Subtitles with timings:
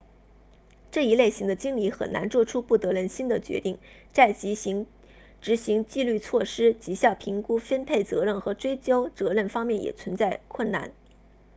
[0.91, 3.77] 这一类型的经理很难做出不得人心的决定
[4.11, 4.87] 在执行
[5.39, 10.91] 纪律措施绩效评估分配责任和追究责任方面也存在困难